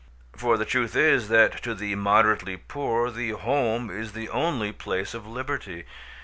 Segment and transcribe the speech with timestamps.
[0.35, 5.13] For the truth is, that to the moderately poor the home is the only place
[5.13, 5.83] of liberty.